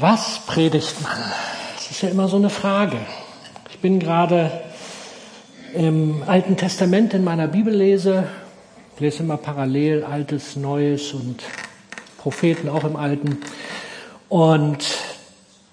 [0.00, 1.18] Was predigt man?
[1.74, 2.98] Das ist ja immer so eine Frage.
[3.68, 4.62] Ich bin gerade
[5.74, 8.28] im Alten Testament in meiner Bibel lese,
[9.00, 11.42] lese immer parallel Altes, Neues und
[12.16, 13.38] Propheten auch im Alten.
[14.28, 14.84] Und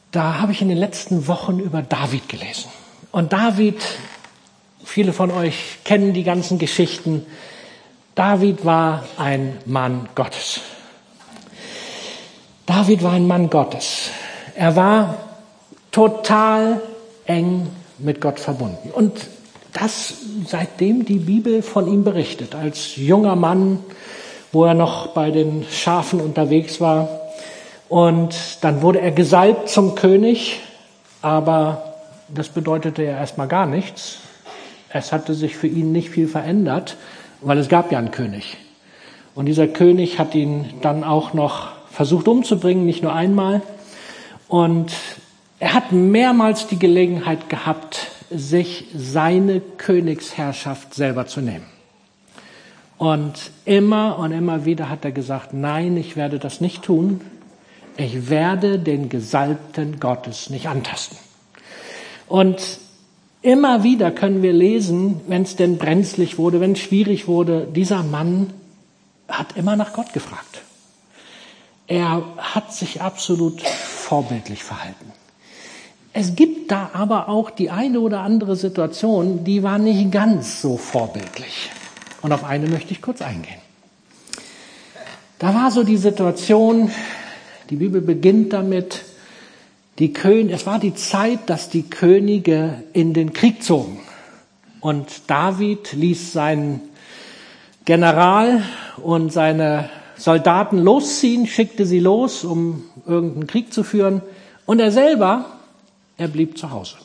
[0.09, 2.71] da habe ich in den letzten Wochen über David gelesen.
[3.11, 3.79] Und David,
[4.83, 7.27] viele von euch kennen die ganzen Geschichten.
[8.15, 10.61] David war ein Mann Gottes.
[12.65, 14.09] David war ein Mann Gottes.
[14.55, 15.17] Er war
[15.91, 16.81] total
[17.25, 17.67] eng
[17.99, 18.89] mit Gott verbunden.
[18.91, 19.13] Und
[19.73, 20.15] das
[20.47, 23.79] seitdem die Bibel von ihm berichtet, als junger Mann,
[24.51, 27.09] wo er noch bei den Schafen unterwegs war.
[27.87, 30.59] Und dann wurde er gesalbt zum König,
[31.21, 31.95] aber
[32.29, 34.19] das bedeutete ja erstmal gar nichts.
[34.89, 36.95] Es hatte sich für ihn nicht viel verändert,
[37.41, 38.57] weil es gab ja einen König.
[39.35, 43.61] Und dieser König hat ihn dann auch noch versucht umzubringen, nicht nur einmal.
[44.47, 44.91] Und
[45.59, 51.65] er hat mehrmals die Gelegenheit gehabt, sich seine Königsherrschaft selber zu nehmen.
[52.97, 57.21] Und immer und immer wieder hat er gesagt, nein, ich werde das nicht tun.
[57.97, 61.17] Ich werde den Gesalbten Gottes nicht antasten.
[62.27, 62.61] Und
[63.41, 68.03] immer wieder können wir lesen, wenn es denn brenzlig wurde, wenn es schwierig wurde, dieser
[68.03, 68.51] Mann
[69.29, 70.64] hat immer nach Gott gefragt.
[71.87, 75.11] Er hat sich absolut vorbildlich verhalten.
[76.13, 80.77] Es gibt da aber auch die eine oder andere Situation, die war nicht ganz so
[80.77, 81.69] vorbildlich.
[82.21, 83.59] Und auf eine möchte ich kurz eingehen.
[85.37, 86.89] Da war so die Situation,
[87.69, 89.03] die Bibel beginnt damit,
[89.99, 93.99] die Kön es war die Zeit, dass die Könige in den Krieg zogen.
[94.79, 96.81] Und David ließ seinen
[97.85, 98.63] General
[98.97, 104.21] und seine Soldaten losziehen, schickte sie los, um irgendeinen Krieg zu führen.
[104.65, 105.45] Und er selber,
[106.17, 106.95] er blieb zu Hause.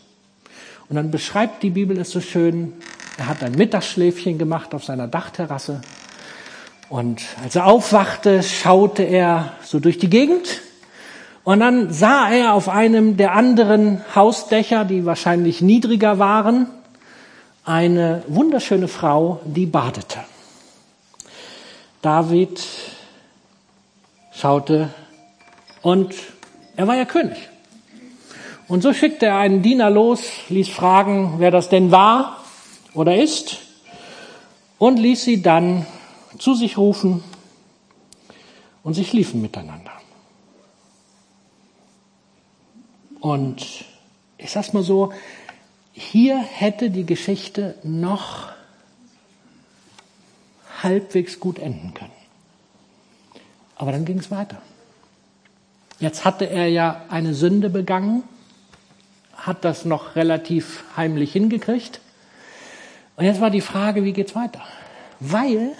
[0.89, 2.73] Und dann beschreibt die Bibel es so schön,
[3.17, 5.83] er hat ein Mittagsschläfchen gemacht auf seiner Dachterrasse.
[6.89, 10.61] Und als er aufwachte, schaute er so durch die Gegend.
[11.45, 16.67] Und dann sah er auf einem der anderen Hausdächer, die wahrscheinlich niedriger waren,
[17.65, 20.19] eine wunderschöne Frau, die badete.
[22.03, 22.61] David
[24.41, 24.93] schaute
[25.83, 26.15] und
[26.77, 27.37] er war ja König.
[28.69, 32.43] Und so schickte er einen Diener los, ließ fragen, wer das denn war
[32.95, 33.59] oder ist
[34.79, 35.87] und ließ sie dann
[36.39, 37.23] zu sich rufen
[38.83, 39.93] und sie schliefen miteinander.
[43.21, 43.85] Und
[44.39, 45.13] ich sag's mal so,
[45.93, 48.49] hier hätte die Geschichte noch
[50.83, 52.20] halbwegs gut enden können.
[53.81, 54.59] Aber dann ging es weiter.
[56.01, 58.25] Jetzt hatte er ja eine Sünde begangen,
[59.35, 62.03] hat das noch relativ heimlich hingekriegt.
[63.17, 64.61] Und jetzt war die Frage, wie geht's weiter?
[65.19, 65.73] Weil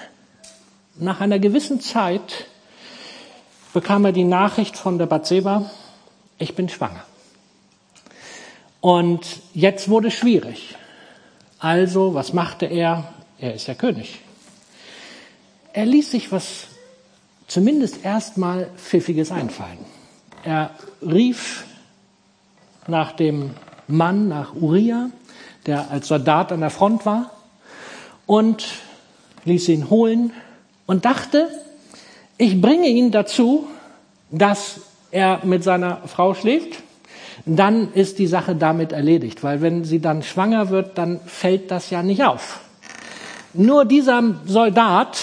[0.97, 2.47] nach einer gewissen Zeit
[3.75, 5.71] bekam er die Nachricht von der Batseba,
[6.39, 7.05] ich bin schwanger.
[8.81, 10.75] Und jetzt wurde es schwierig.
[11.59, 13.13] Also, was machte er?
[13.39, 14.21] Er ist ja König.
[15.75, 16.70] Er ließ sich was
[17.51, 19.79] zumindest erstmal Pfiffiges einfallen.
[20.45, 20.71] Er
[21.03, 21.65] rief
[22.87, 23.51] nach dem
[23.89, 25.11] Mann, nach Uriah,
[25.67, 27.33] der als Soldat an der Front war,
[28.27, 28.67] und
[29.45, 30.33] ließ ihn holen
[30.87, 31.49] und dachte,
[32.39, 33.67] ich bringe ihn dazu,
[34.31, 34.81] dass
[35.11, 36.85] er mit seiner Frau schläft,
[37.47, 41.91] dann ist die Sache damit erledigt, weil wenn sie dann schwanger wird, dann fällt das
[41.91, 42.61] ja nicht auf.
[43.55, 45.19] Nur dieser Soldat,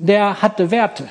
[0.00, 1.08] der hatte Werte.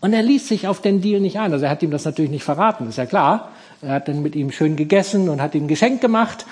[0.00, 1.52] Und er ließ sich auf den Deal nicht ein.
[1.52, 3.50] Also er hat ihm das natürlich nicht verraten, ist ja klar.
[3.82, 6.46] Er hat dann mit ihm schön gegessen und hat ihm ein Geschenk gemacht.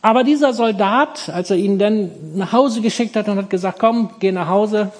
[0.00, 4.10] Aber dieser Soldat, als er ihn dann nach Hause geschickt hat und hat gesagt, komm,
[4.20, 4.90] geh nach Hause,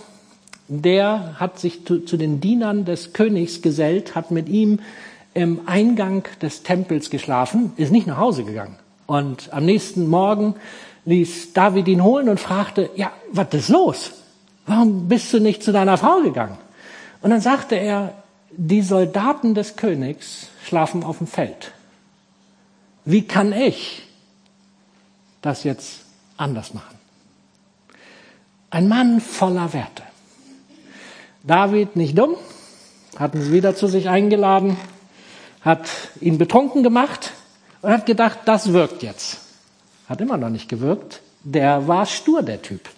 [0.68, 4.80] der hat sich zu, zu den Dienern des Königs gesellt, hat mit ihm
[5.34, 8.76] im Eingang des Tempels geschlafen, ist nicht nach Hause gegangen.
[9.06, 10.54] Und am nächsten Morgen
[11.04, 14.12] ließ David ihn holen und fragte, ja, was ist los?
[14.66, 16.58] Warum bist du nicht zu deiner Frau gegangen?
[17.20, 18.14] Und dann sagte er,
[18.50, 21.72] die Soldaten des Königs schlafen auf dem Feld.
[23.04, 24.02] Wie kann ich
[25.40, 26.00] das jetzt
[26.36, 26.98] anders machen?
[28.70, 30.02] Ein Mann voller Werte.
[31.42, 32.36] David nicht dumm,
[33.18, 34.76] hat ihn wieder zu sich eingeladen,
[35.62, 35.88] hat
[36.20, 37.32] ihn betrunken gemacht
[37.82, 39.40] und hat gedacht, das wirkt jetzt.
[40.08, 41.20] Hat immer noch nicht gewirkt.
[41.42, 42.88] Der war stur, der Typ.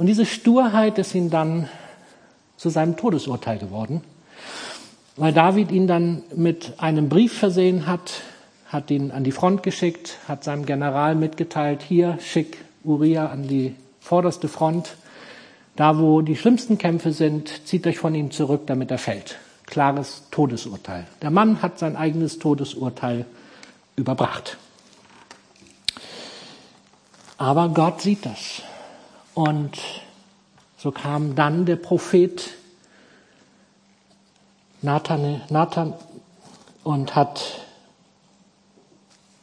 [0.00, 1.68] Und diese Sturheit ist ihm dann
[2.56, 4.00] zu seinem Todesurteil geworden.
[5.16, 8.22] weil David ihn dann mit einem Brief versehen hat,
[8.66, 13.74] hat ihn an die Front geschickt, hat seinem General mitgeteilt, hier schick Uriah an die
[14.00, 14.96] vorderste Front,
[15.76, 19.36] da wo die schlimmsten Kämpfe sind, zieht euch von ihm zurück, damit er fällt.
[19.66, 21.06] Klares Todesurteil.
[21.20, 23.26] Der Mann hat sein eigenes Todesurteil
[23.96, 24.56] überbracht.
[27.36, 28.62] Aber Gott sieht das.
[29.40, 29.80] Und
[30.76, 32.50] so kam dann der Prophet
[34.82, 35.94] Nathan, Nathan
[36.84, 37.64] und hat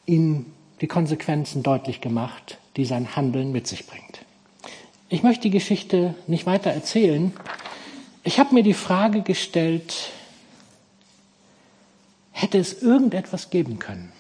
[0.06, 0.46] ihm
[0.82, 4.20] die Konsequenzen deutlich gemacht, die sein Handeln mit sich bringt.
[5.10, 7.34] Ich möchte die Geschichte nicht weiter erzählen.
[8.24, 10.12] Ich habe mir die Frage gestellt,
[12.30, 14.12] hätte es irgendetwas geben können,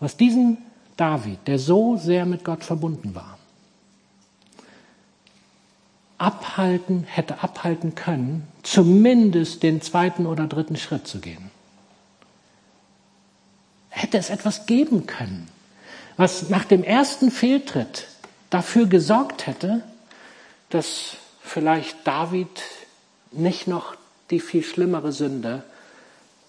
[0.00, 0.58] was diesen
[0.98, 3.37] David, der so sehr mit Gott verbunden war,
[6.18, 11.50] abhalten, hätte abhalten können, zumindest den zweiten oder dritten Schritt zu gehen.
[13.88, 15.48] Hätte es etwas geben können,
[16.16, 18.08] was nach dem ersten Fehltritt
[18.50, 19.82] dafür gesorgt hätte,
[20.70, 22.62] dass vielleicht David
[23.30, 23.94] nicht noch
[24.30, 25.62] die viel schlimmere Sünde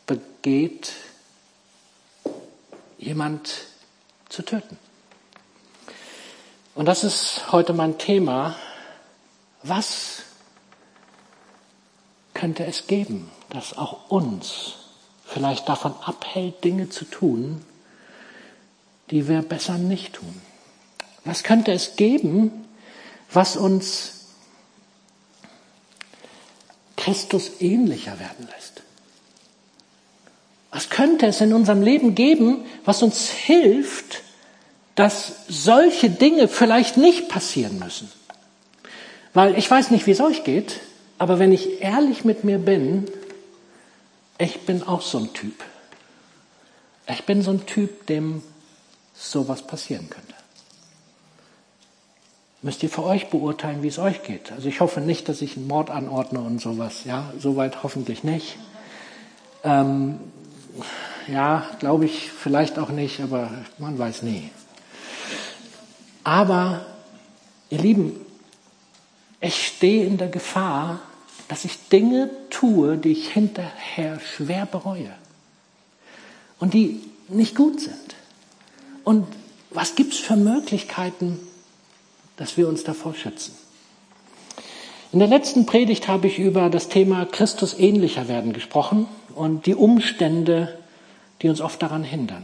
[0.05, 0.91] begeht,
[2.97, 3.65] jemand
[4.27, 4.77] zu töten.
[6.75, 8.55] Und das ist heute mein Thema.
[9.63, 10.23] Was
[12.33, 14.75] könnte es geben, das auch uns
[15.25, 17.65] vielleicht davon abhält, Dinge zu tun,
[19.11, 20.41] die wir besser nicht tun?
[21.25, 22.65] Was könnte es geben,
[23.31, 24.13] was uns
[26.95, 28.83] Christus ähnlicher werden lässt?
[30.71, 34.21] Was könnte es in unserem Leben geben, was uns hilft,
[34.95, 38.11] dass solche Dinge vielleicht nicht passieren müssen?
[39.33, 40.79] Weil ich weiß nicht, wie es euch geht,
[41.17, 43.07] aber wenn ich ehrlich mit mir bin,
[44.37, 45.63] ich bin auch so ein Typ.
[47.07, 48.41] Ich bin so ein Typ, dem
[49.13, 50.33] sowas passieren könnte.
[52.61, 54.51] Müsst ihr für euch beurteilen, wie es euch geht.
[54.51, 57.03] Also ich hoffe nicht, dass ich einen Mord anordne und sowas.
[57.05, 58.57] Ja, soweit hoffentlich nicht.
[59.63, 60.19] Ähm,
[61.27, 64.49] ja, glaube ich vielleicht auch nicht, aber man weiß nie.
[66.23, 66.85] Aber,
[67.69, 68.25] ihr Lieben,
[69.41, 70.99] ich stehe in der Gefahr,
[71.47, 75.13] dass ich Dinge tue, die ich hinterher schwer bereue
[76.59, 78.15] und die nicht gut sind.
[79.03, 79.27] Und
[79.71, 81.39] was gibt es für Möglichkeiten,
[82.37, 83.55] dass wir uns davor schützen?
[85.11, 89.73] In der letzten Predigt habe ich über das Thema Christus ähnlicher werden gesprochen und die
[89.73, 90.77] Umstände,
[91.41, 92.43] die uns oft daran hindern.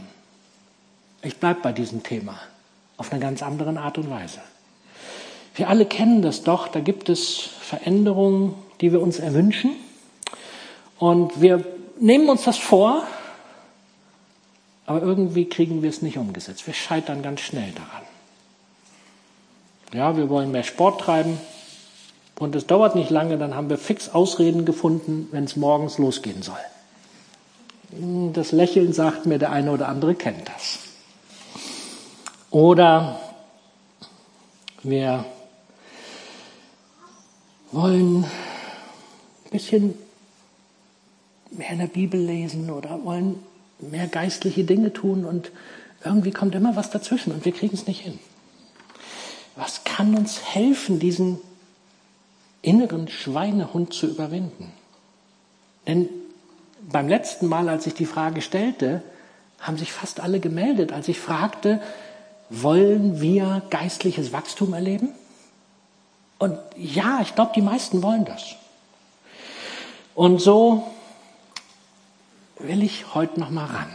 [1.22, 2.40] Ich bleibe bei diesem Thema
[2.96, 4.40] auf einer ganz anderen Art und Weise.
[5.56, 9.72] Wir alle kennen das doch, da gibt es Veränderungen, die wir uns erwünschen
[10.98, 11.64] und wir
[11.98, 13.02] nehmen uns das vor,
[14.84, 16.66] aber irgendwie kriegen wir es nicht umgesetzt.
[16.66, 18.02] Wir scheitern ganz schnell daran.
[19.94, 21.38] Ja, wir wollen mehr Sport treiben
[22.38, 26.42] und es dauert nicht lange, dann haben wir fix Ausreden gefunden, wenn es morgens losgehen
[26.42, 26.58] soll.
[28.34, 30.80] Das Lächeln sagt mir, der eine oder andere kennt das.
[32.50, 33.20] Oder
[34.82, 35.24] wir
[37.76, 39.94] wollen ein bisschen
[41.50, 43.36] mehr in der Bibel lesen oder wollen
[43.78, 45.52] mehr geistliche Dinge tun und
[46.04, 48.18] irgendwie kommt immer was dazwischen und wir kriegen es nicht hin.
[49.56, 51.38] Was kann uns helfen, diesen
[52.62, 54.72] inneren Schweinehund zu überwinden?
[55.86, 56.08] Denn
[56.80, 59.02] beim letzten Mal, als ich die Frage stellte,
[59.60, 61.80] haben sich fast alle gemeldet, als ich fragte,
[62.48, 65.10] wollen wir geistliches Wachstum erleben?
[66.38, 68.56] Und ja, ich glaube, die meisten wollen das.
[70.14, 70.86] Und so
[72.58, 73.88] will ich heute noch mal ran.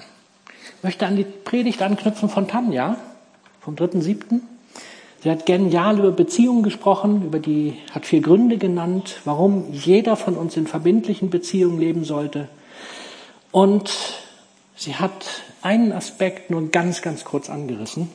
[0.77, 2.98] Ich möchte an die Predigt anknüpfen von Tanja
[3.60, 4.41] vom 3.7.
[5.24, 10.36] Sie hat genial über Beziehungen gesprochen, über die hat vier Gründe genannt, warum jeder von
[10.36, 12.50] uns in verbindlichen Beziehungen leben sollte.
[13.51, 13.91] Und
[14.75, 18.10] sie hat einen Aspekt nur ganz, ganz kurz angerissen.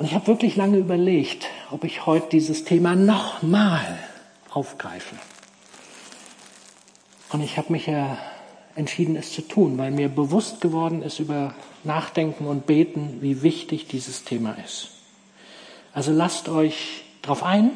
[0.00, 3.98] Und ich habe wirklich lange überlegt, ob ich heute dieses Thema nochmal
[4.48, 5.14] aufgreife.
[7.28, 8.16] Und ich habe mich ja
[8.76, 11.54] entschieden, es zu tun, weil mir bewusst geworden ist über
[11.84, 14.88] Nachdenken und Beten, wie wichtig dieses Thema ist.
[15.92, 17.70] Also lasst euch darauf ein,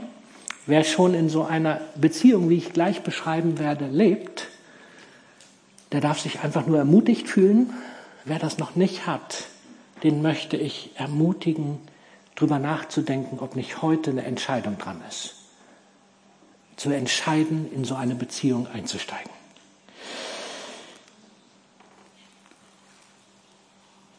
[0.65, 4.49] wer schon in so einer Beziehung, wie ich gleich beschreiben werde, lebt,
[5.93, 7.75] der darf sich einfach nur ermutigt fühlen.
[8.25, 9.45] Wer das noch nicht hat,
[10.03, 11.81] den möchte ich ermutigen,
[12.35, 15.35] drüber nachzudenken, ob nicht heute eine Entscheidung dran ist.
[16.77, 19.31] Zu entscheiden, in so eine Beziehung einzusteigen.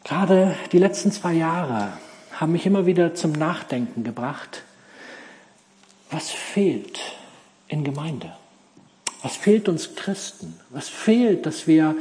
[0.04, 1.92] Gerade die letzten zwei Jahre
[2.32, 4.62] haben mich immer wieder zum Nachdenken gebracht,
[6.10, 7.00] was fehlt
[7.68, 8.32] in Gemeinde?
[9.22, 10.60] Was fehlt uns Christen?
[10.70, 11.96] Was fehlt, dass wir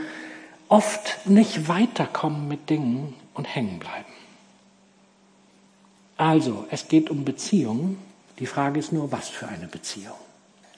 [0.68, 4.15] oft nicht weiterkommen mit Dingen und hängen bleiben?
[6.18, 7.98] Also, es geht um Beziehungen.
[8.40, 10.16] Die Frage ist nur, was für eine Beziehung?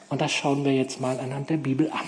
[0.09, 2.07] Und das schauen wir jetzt mal anhand der Bibel an.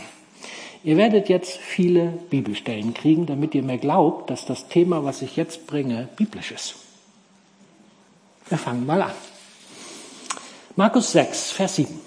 [0.84, 5.36] Ihr werdet jetzt viele Bibelstellen kriegen, damit ihr mir glaubt, dass das Thema, was ich
[5.36, 6.76] jetzt bringe, biblisch ist.
[8.48, 9.12] Wir fangen mal an.
[10.76, 12.00] Markus 6, Vers 7.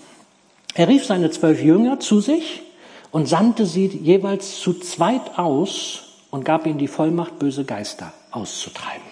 [0.75, 2.63] Er rief seine zwölf Jünger zu sich
[3.11, 9.12] und sandte sie jeweils zu zweit aus und gab ihnen die Vollmacht, böse Geister auszutreiben.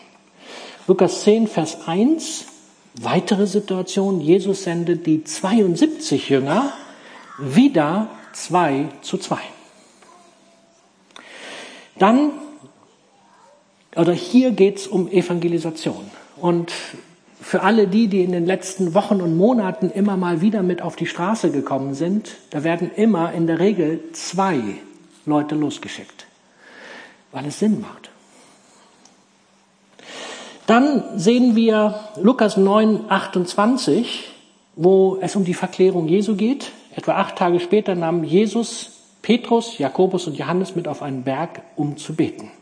[0.91, 2.47] Lukas 10, Vers 1,
[2.95, 4.21] weitere Situation.
[4.21, 6.73] Jesus sendet die 72 Jünger
[7.39, 9.39] wieder zwei zu zwei.
[11.97, 12.33] Dann,
[13.95, 16.11] oder hier geht es um Evangelisation.
[16.39, 16.73] Und
[17.41, 20.97] für alle die, die in den letzten Wochen und Monaten immer mal wieder mit auf
[20.97, 24.61] die Straße gekommen sind, da werden immer in der Regel zwei
[25.25, 26.27] Leute losgeschickt,
[27.31, 28.10] weil es Sinn macht.
[30.71, 34.31] Dann sehen wir Lukas 9, 28,
[34.77, 36.71] wo es um die Verklärung Jesu geht.
[36.95, 41.97] Etwa acht Tage später nahm Jesus Petrus, Jakobus und Johannes mit auf einen Berg, um
[41.97, 42.53] zu beten.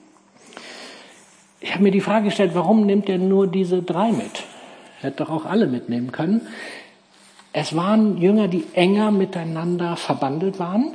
[1.60, 4.42] Ich habe mir die Frage gestellt, warum nimmt er nur diese drei mit?
[5.02, 6.40] Hätte doch auch alle mitnehmen können.
[7.52, 10.92] Es waren Jünger, die enger miteinander verbandelt waren.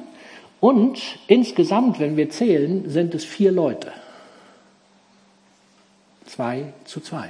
[0.60, 3.91] Und insgesamt, wenn wir zählen, sind es vier Leute.
[6.25, 7.30] Zwei zu zwei.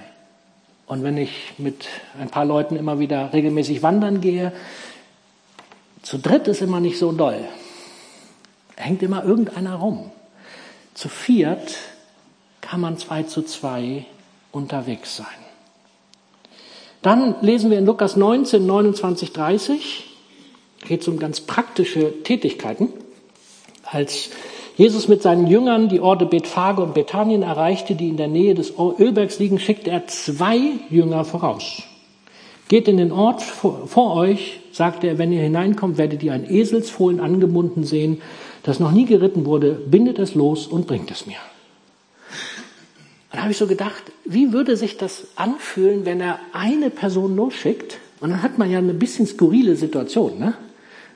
[0.86, 1.88] Und wenn ich mit
[2.20, 4.54] ein paar Leuten immer wieder regelmäßig wandern gehe,
[6.02, 7.48] zu dritt ist immer nicht so doll.
[8.76, 10.12] Hängt immer irgendeiner rum.
[10.94, 11.78] Zu viert
[12.62, 14.06] kann man zwei zu zwei
[14.52, 15.28] unterwegs sein.
[17.02, 20.10] Dann lesen wir in Lukas 19, 29, 30,
[20.86, 22.90] geht es um ganz praktische Tätigkeiten.
[23.84, 24.30] Als
[24.76, 28.74] Jesus mit seinen Jüngern die Orte Bethphage und Bethanien erreichte, die in der Nähe des
[28.78, 31.84] Ölbergs liegen, schickte er zwei Jünger voraus.
[32.70, 37.20] Geht in den Ort vor, euch, sagte er, wenn ihr hineinkommt, werdet ihr ein Eselsfohlen
[37.20, 38.22] angebunden sehen,
[38.64, 41.38] das noch nie geritten wurde, bindet es los und bringt es mir.
[43.32, 48.00] Dann habe ich so gedacht, wie würde sich das anfühlen, wenn er eine Person losschickt?
[48.22, 50.40] Und dann hat man ja eine bisschen skurrile Situation.
[50.40, 50.54] Ne?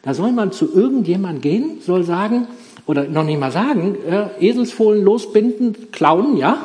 [0.04, 2.48] Da soll man zu irgendjemand gehen, soll sagen,
[2.88, 6.58] oder noch nicht mal sagen, äh, Eselsfohlen losbinden, klauen, ja?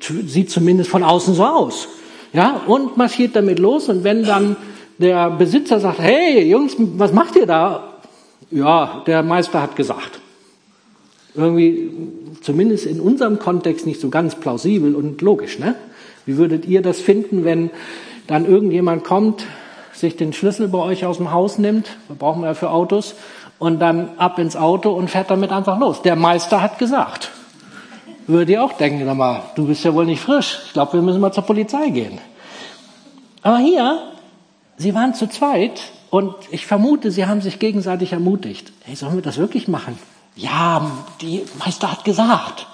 [0.00, 1.88] Sieht zumindest von außen so aus.
[2.32, 3.88] Ja, und marschiert damit los.
[3.88, 4.56] Und wenn dann
[4.98, 7.98] der Besitzer sagt, hey Jungs, was macht ihr da?
[8.50, 10.22] Ja, der Meister hat gesagt
[11.34, 11.90] irgendwie
[12.40, 15.58] zumindest in unserem Kontext nicht so ganz plausibel und logisch.
[15.58, 15.74] Ne?
[16.26, 17.70] Wie würdet ihr das finden, wenn
[18.26, 19.44] dann irgendjemand kommt,
[19.92, 23.14] sich den Schlüssel bei euch aus dem Haus nimmt, brauchen wir ja für Autos,
[23.62, 26.02] und dann ab ins Auto und fährt damit einfach los.
[26.02, 27.30] Der Meister hat gesagt.
[28.26, 30.58] Würdet ihr auch denken, sag mal, du bist ja wohl nicht frisch.
[30.66, 32.18] Ich glaube, wir müssen mal zur Polizei gehen.
[33.40, 34.02] Aber hier,
[34.78, 38.72] sie waren zu zweit und ich vermute, sie haben sich gegenseitig ermutigt.
[38.82, 39.96] Hey, sollen wir das wirklich machen?
[40.34, 40.90] Ja,
[41.20, 42.66] die Meister hat gesagt.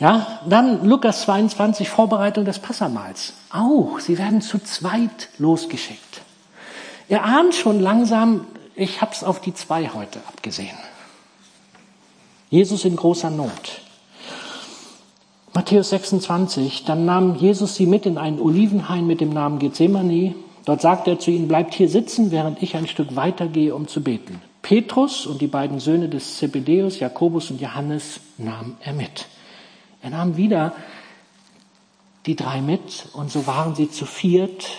[0.00, 3.34] Ja, dann Lukas 22, Vorbereitung des Passamals.
[3.52, 6.22] Auch, sie werden zu zweit losgeschickt.
[7.08, 10.76] Ihr ahnt schon langsam, ich habe es auf die zwei heute abgesehen.
[12.50, 13.80] Jesus in großer Not.
[15.54, 20.34] Matthäus 26, dann nahm Jesus sie mit in einen Olivenhain mit dem Namen Gethsemane.
[20.64, 24.02] Dort sagte er zu ihnen, bleibt hier sitzen, während ich ein Stück weitergehe, um zu
[24.02, 24.40] beten.
[24.62, 29.26] Petrus und die beiden Söhne des Zebedeus, Jakobus und Johannes, nahm er mit.
[30.00, 30.72] Er nahm wieder
[32.26, 34.70] die drei mit und so waren sie zu viert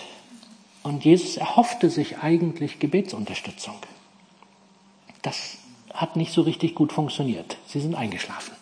[0.84, 3.74] und Jesus erhoffte sich eigentlich Gebetsunterstützung.
[5.22, 5.56] Das
[5.92, 7.56] hat nicht so richtig gut funktioniert.
[7.66, 8.54] Sie sind eingeschlafen.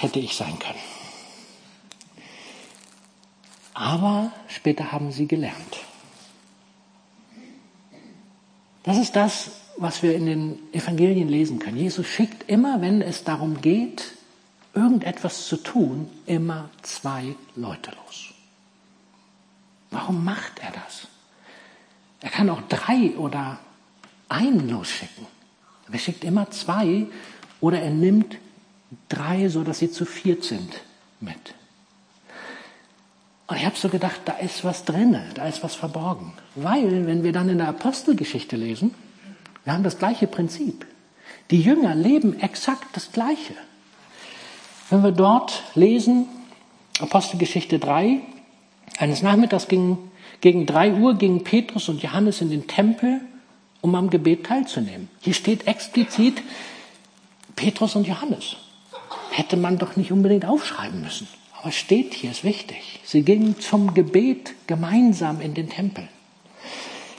[0.00, 0.78] Hätte ich sein können.
[3.72, 5.78] Aber später haben sie gelernt.
[8.82, 11.78] Das ist das, was wir in den Evangelien lesen können.
[11.78, 14.12] Jesus schickt immer, wenn es darum geht,
[14.74, 18.33] irgendetwas zu tun, immer zwei Leute los.
[19.94, 21.06] Warum macht er das?
[22.20, 23.60] Er kann auch drei oder
[24.28, 25.26] einen losschicken.
[25.90, 27.06] Er schickt immer zwei
[27.60, 28.36] oder er nimmt
[29.08, 30.80] drei, so dass sie zu viert sind,
[31.20, 31.54] mit.
[33.46, 36.32] Und ich habe so gedacht, da ist was drinne, da ist was verborgen.
[36.56, 38.94] Weil, wenn wir dann in der Apostelgeschichte lesen,
[39.62, 40.86] wir haben das gleiche Prinzip.
[41.52, 43.54] Die Jünger leben exakt das Gleiche.
[44.90, 46.26] wenn wir dort lesen,
[46.98, 48.22] Apostelgeschichte 3,
[48.98, 50.10] eines Nachmittags gegen,
[50.40, 53.20] gegen 3 Uhr gingen Petrus und Johannes in den Tempel,
[53.80, 55.08] um am Gebet teilzunehmen.
[55.20, 56.42] Hier steht explizit
[57.56, 58.56] Petrus und Johannes.
[59.30, 61.28] Hätte man doch nicht unbedingt aufschreiben müssen.
[61.60, 63.00] Aber steht hier, ist wichtig.
[63.04, 66.08] Sie gingen zum Gebet gemeinsam in den Tempel.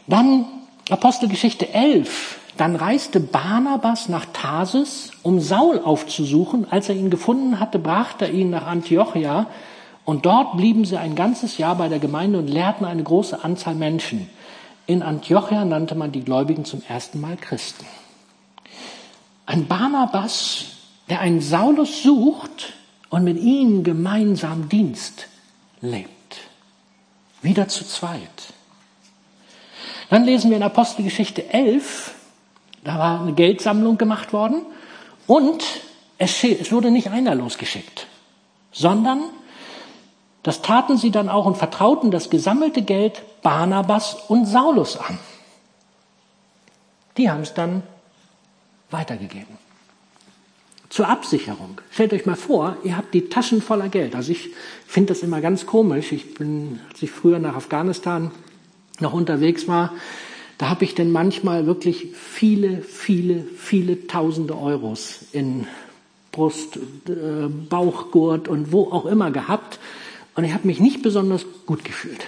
[0.07, 0.45] Dann
[0.89, 2.39] Apostelgeschichte 11.
[2.57, 6.67] Dann reiste Barnabas nach Tarsis, um Saul aufzusuchen.
[6.69, 9.47] Als er ihn gefunden hatte, brachte er ihn nach Antiochia.
[10.05, 13.73] Und dort blieben sie ein ganzes Jahr bei der Gemeinde und lehrten eine große Anzahl
[13.73, 14.29] Menschen.
[14.85, 17.85] In Antiochia nannte man die Gläubigen zum ersten Mal Christen.
[19.47, 20.65] Ein Barnabas,
[21.09, 22.73] der einen Saulus sucht
[23.09, 25.27] und mit ihm gemeinsam Dienst
[25.81, 26.11] lebt.
[27.41, 28.53] Wieder zu zweit.
[30.09, 32.13] Dann lesen wir in Apostelgeschichte 11,
[32.83, 34.61] da war eine Geldsammlung gemacht worden
[35.25, 35.63] und
[36.19, 38.05] es wurde nicht einer losgeschickt,
[38.71, 39.23] sondern
[40.45, 45.17] das taten sie dann auch und vertrauten das gesammelte Geld Barnabas und Saulus an.
[47.17, 47.81] Die haben es dann
[48.91, 49.57] weitergegeben.
[50.89, 51.81] Zur Absicherung.
[51.89, 54.15] Stellt euch mal vor, ihr habt die Taschen voller Geld.
[54.15, 54.51] Also ich
[54.85, 56.11] finde das immer ganz komisch.
[56.11, 58.29] Ich bin, als ich früher nach Afghanistan
[58.99, 59.93] noch unterwegs war,
[60.59, 65.65] da habe ich denn manchmal wirklich viele, viele, viele tausende Euros in
[66.31, 69.79] Brust, äh, Bauchgurt und wo auch immer gehabt.
[70.35, 72.25] Und ich habe mich nicht besonders gut gefühlt.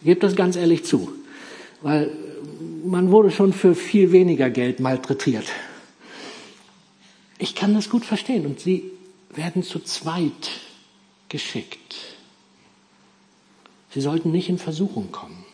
[0.00, 1.10] Ich gebe das ganz ehrlich zu.
[1.82, 2.10] Weil
[2.84, 5.46] man wurde schon für viel weniger Geld malträtiert.
[7.38, 8.46] Ich kann das gut verstehen.
[8.46, 8.90] Und sie
[9.34, 10.50] werden zu zweit
[11.28, 11.96] geschickt.
[13.90, 15.44] Sie sollten nicht in Versuchung kommen.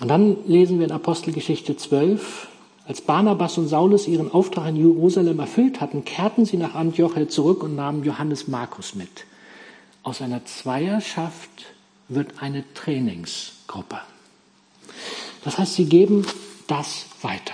[0.00, 2.48] Und dann lesen wir in Apostelgeschichte 12,
[2.86, 7.62] als Barnabas und Saulus ihren Auftrag in Jerusalem erfüllt hatten, kehrten sie nach Antiochia zurück
[7.62, 9.26] und nahmen Johannes Markus mit.
[10.08, 11.50] Aus einer Zweierschaft
[12.08, 13.98] wird eine Trainingsgruppe.
[15.44, 16.24] Das heißt, sie geben
[16.66, 17.52] das weiter.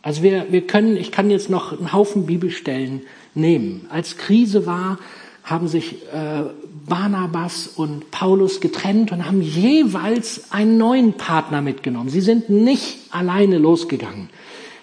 [0.00, 3.02] Also wir, wir können, ich kann jetzt noch einen Haufen Bibelstellen
[3.34, 3.86] nehmen.
[3.90, 4.98] Als Krise war,
[5.44, 6.44] haben sich äh,
[6.86, 12.08] Barnabas und Paulus getrennt und haben jeweils einen neuen Partner mitgenommen.
[12.08, 14.30] Sie sind nicht alleine losgegangen.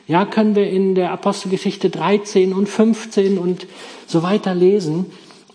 [0.05, 3.65] Ja, können wir in der Apostelgeschichte 13 und 15 und
[4.05, 5.07] so weiter lesen.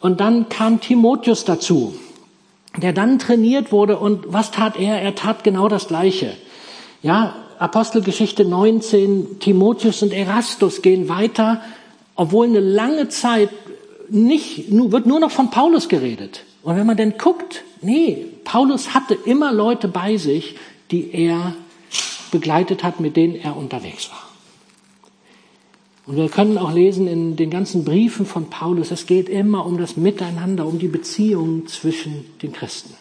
[0.03, 1.95] Und dann kam Timotheus dazu,
[2.77, 3.99] der dann trainiert wurde.
[3.99, 5.01] Und was tat er?
[5.01, 6.37] Er tat genau das Gleiche.
[7.03, 11.63] Ja, Apostelgeschichte 19, Timotheus und Erastus gehen weiter,
[12.17, 13.51] obwohl eine lange Zeit
[14.09, 16.43] nicht, wird nur noch von Paulus geredet.
[16.65, 20.57] Und wenn man denn guckt, nee, Paulus hatte immer Leute bei sich,
[20.91, 21.55] die er
[22.33, 24.32] begleitet hat, mit denen er unterwegs war.
[26.05, 29.79] Und wir können auch lesen in den ganzen Briefen von Paulus, es geht immer um
[29.79, 32.95] das Miteinander, um die Beziehung zwischen den Christen.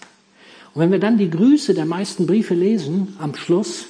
[0.74, 3.86] Und wenn wir dann die Grüße der meisten Briefe lesen, am Schluss,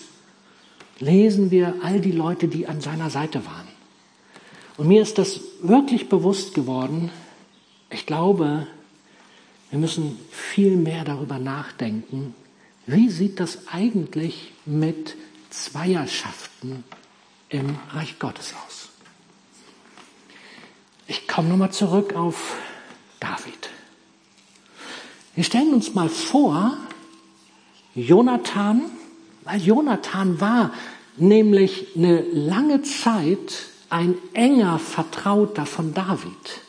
[0.99, 3.67] lesen wir all die Leute, die an seiner Seite waren.
[4.77, 7.11] Und mir ist das wirklich bewusst geworden.
[7.89, 8.67] Ich glaube,
[9.69, 12.33] wir müssen viel mehr darüber nachdenken,
[12.87, 15.15] wie sieht das eigentlich mit
[15.49, 16.83] Zweierschaften
[17.49, 18.90] im Reich Gottes aus.
[21.11, 22.55] Ich komme nochmal zurück auf
[23.19, 23.69] David.
[25.35, 26.77] Wir stellen uns mal vor,
[27.93, 28.83] Jonathan,
[29.43, 30.73] weil Jonathan war
[31.17, 36.61] nämlich eine lange Zeit ein enger Vertrauter von David.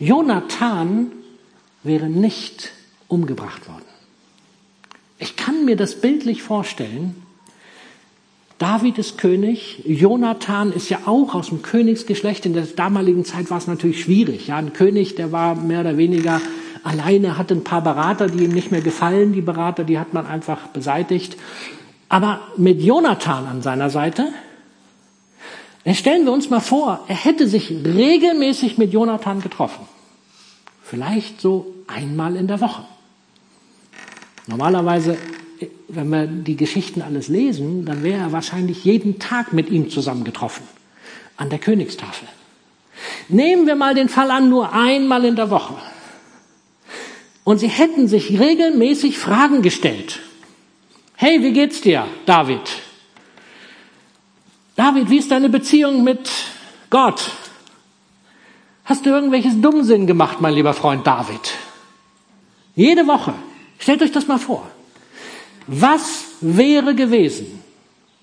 [0.00, 1.12] Jonathan
[1.84, 2.72] wäre nicht
[3.06, 3.84] umgebracht worden.
[5.20, 7.22] Ich kann mir das bildlich vorstellen.
[8.58, 12.46] David ist König, Jonathan ist ja auch aus dem Königsgeschlecht.
[12.46, 14.46] In der damaligen Zeit war es natürlich schwierig.
[14.46, 16.40] Ja, ein König, der war mehr oder weniger
[16.82, 19.34] alleine, hatte ein paar Berater, die ihm nicht mehr gefallen.
[19.34, 21.36] Die Berater, die hat man einfach beseitigt.
[22.08, 24.28] Aber mit Jonathan an seiner Seite,
[25.92, 29.86] stellen wir uns mal vor, er hätte sich regelmäßig mit Jonathan getroffen.
[30.82, 32.84] Vielleicht so einmal in der Woche.
[34.46, 35.18] Normalerweise,
[35.88, 40.64] wenn wir die Geschichten alles lesen, dann wäre er wahrscheinlich jeden Tag mit ihm zusammengetroffen.
[41.36, 42.28] An der Königstafel.
[43.28, 45.74] Nehmen wir mal den Fall an, nur einmal in der Woche.
[47.44, 50.20] Und sie hätten sich regelmäßig Fragen gestellt.
[51.14, 52.60] Hey, wie geht's dir, David?
[54.76, 56.30] David, wie ist deine Beziehung mit
[56.90, 57.30] Gott?
[58.84, 61.54] Hast du irgendwelches Dummsinn gemacht, mein lieber Freund David?
[62.74, 63.34] Jede Woche.
[63.78, 64.70] Stellt euch das mal vor.
[65.66, 67.62] Was wäre gewesen,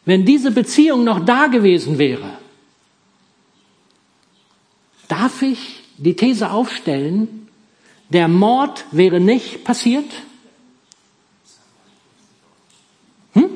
[0.06, 2.38] wenn diese Beziehung noch da gewesen wäre?
[5.08, 7.50] Darf ich die These aufstellen,
[8.10, 10.10] der Mord wäre nicht passiert?
[13.34, 13.50] Hm?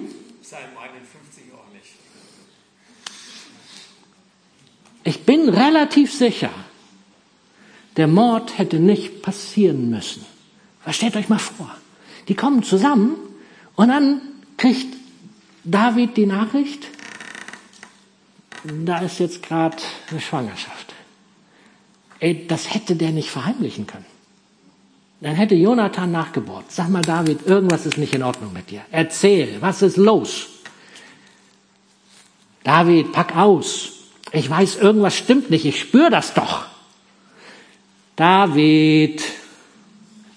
[5.04, 6.50] Ich bin relativ sicher,
[7.96, 10.26] der Mord hätte nicht passieren müssen.
[10.92, 11.74] stellt euch mal vor,
[12.28, 13.27] die kommen zusammen
[13.78, 14.22] und dann
[14.58, 14.98] kriegt
[15.64, 16.88] David die Nachricht,
[18.64, 19.78] da ist jetzt gerade
[20.10, 20.94] eine Schwangerschaft.
[22.20, 24.06] Ey, das hätte der nicht verheimlichen können.
[25.22, 26.72] Dann hätte Jonathan nachgebohrt.
[26.72, 28.82] Sag mal, David, irgendwas ist nicht in Ordnung mit dir.
[28.92, 30.48] Erzähl, was ist los?
[32.64, 33.92] David, pack aus.
[34.32, 35.66] Ich weiß, irgendwas stimmt nicht.
[35.66, 36.66] Ich spüre das doch.
[38.16, 39.24] David.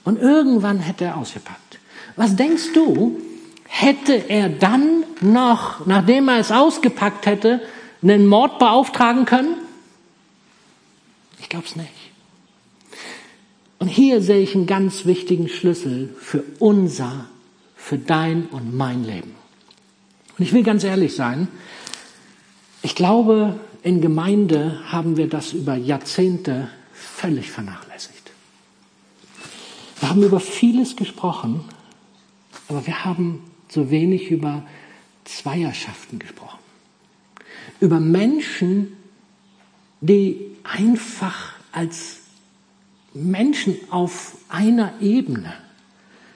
[0.04, 1.78] Und irgendwann hätte er ausgepackt.
[2.16, 3.20] Was denkst du,
[3.70, 7.62] hätte er dann noch, nachdem er es ausgepackt hätte,
[8.02, 9.54] einen Mord beauftragen können?
[11.40, 11.88] Ich glaube es nicht.
[13.78, 17.26] Und hier sehe ich einen ganz wichtigen Schlüssel für unser,
[17.76, 19.34] für dein und mein Leben.
[20.36, 21.48] Und ich will ganz ehrlich sein,
[22.82, 28.32] ich glaube, in Gemeinde haben wir das über Jahrzehnte völlig vernachlässigt.
[30.00, 31.64] Wir haben über vieles gesprochen,
[32.68, 34.64] aber wir haben so wenig über
[35.24, 36.58] Zweierschaften gesprochen.
[37.80, 38.96] Über Menschen,
[40.00, 42.18] die einfach als
[43.14, 45.52] Menschen auf einer Ebene.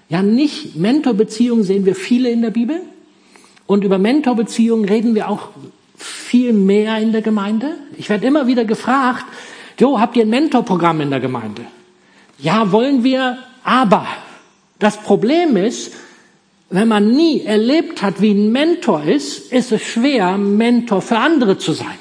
[0.08, 2.82] Ja, nicht Mentorbeziehungen sehen wir viele in der Bibel.
[3.66, 5.50] Und über Mentorbeziehungen reden wir auch
[5.96, 7.76] viel mehr in der Gemeinde.
[7.96, 9.24] Ich werde immer wieder gefragt,
[9.78, 11.62] Jo, habt ihr ein Mentorprogramm in der Gemeinde?
[12.38, 14.06] Ja, wollen wir, aber
[14.78, 15.92] das Problem ist,
[16.70, 21.58] wenn man nie erlebt hat, wie ein Mentor ist, ist es schwer, Mentor für andere
[21.58, 21.98] zu sein.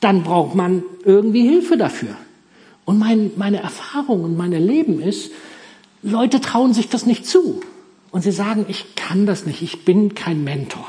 [0.00, 2.16] Dann braucht man irgendwie Hilfe dafür.
[2.84, 5.30] Und mein, meine Erfahrung und mein Erleben ist,
[6.02, 7.60] Leute trauen sich das nicht zu.
[8.10, 10.86] Und sie sagen, ich kann das nicht, ich bin kein Mentor.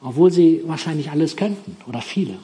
[0.00, 2.38] Obwohl sie wahrscheinlich alles könnten oder viele.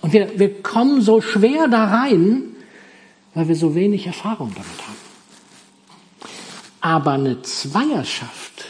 [0.00, 2.56] Und wir, wir kommen so schwer da rein,
[3.34, 5.07] weil wir so wenig Erfahrung damit haben.
[6.88, 8.64] Aber eine Zweierschaft,